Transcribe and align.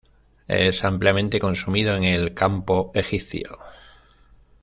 Es 0.47 0.83
ampliamente 0.83 1.39
consumido 1.39 1.95
en 1.95 2.03
el 2.05 2.33
campo 2.33 2.89
egipcio. 2.95 3.59